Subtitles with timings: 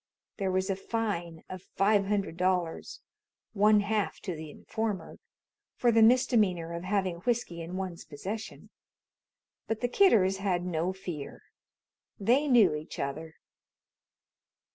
[0.37, 3.01] There was a fine of five hundred dollars
[3.53, 5.19] one half to the informer
[5.75, 8.71] for the misdemeanor of having whiskey in one's possession,
[9.67, 11.43] but the Kidders had no fear.
[12.19, 13.35] They knew each other.